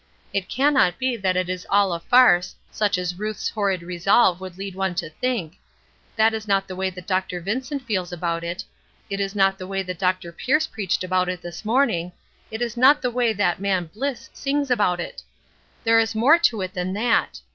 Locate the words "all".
1.69-1.93